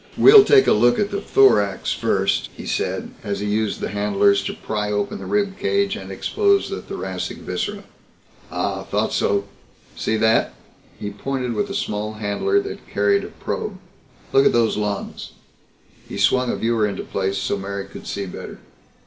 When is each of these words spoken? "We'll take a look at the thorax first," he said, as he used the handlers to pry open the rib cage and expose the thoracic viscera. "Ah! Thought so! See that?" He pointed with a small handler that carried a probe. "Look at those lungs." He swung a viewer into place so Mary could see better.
"We'll 0.17 0.43
take 0.43 0.65
a 0.65 0.73
look 0.73 0.97
at 0.97 1.11
the 1.11 1.21
thorax 1.21 1.93
first," 1.93 2.49
he 2.57 2.65
said, 2.65 3.11
as 3.23 3.39
he 3.39 3.45
used 3.45 3.81
the 3.81 3.89
handlers 3.89 4.41
to 4.45 4.55
pry 4.55 4.91
open 4.91 5.19
the 5.19 5.27
rib 5.27 5.59
cage 5.59 5.95
and 5.95 6.11
expose 6.11 6.71
the 6.71 6.81
thoracic 6.81 7.37
viscera. 7.37 7.83
"Ah! 8.51 8.81
Thought 8.81 9.13
so! 9.13 9.43
See 9.95 10.17
that?" 10.17 10.55
He 10.99 11.11
pointed 11.11 11.53
with 11.53 11.69
a 11.69 11.75
small 11.75 12.13
handler 12.13 12.59
that 12.61 12.87
carried 12.89 13.23
a 13.23 13.27
probe. 13.27 13.77
"Look 14.33 14.47
at 14.47 14.53
those 14.53 14.75
lungs." 14.75 15.33
He 16.09 16.17
swung 16.17 16.49
a 16.51 16.55
viewer 16.55 16.87
into 16.87 17.03
place 17.03 17.37
so 17.37 17.55
Mary 17.55 17.85
could 17.85 18.07
see 18.07 18.25
better. 18.25 18.57